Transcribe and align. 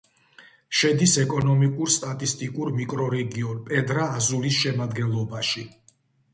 შედის 0.77 1.13
ეკონომიკურ-სტატისტიკურ 1.23 2.73
მიკრორეგიონ 2.79 3.63
პედრა-აზულის 3.71 4.59
შემადგენლობაში. 4.65 5.67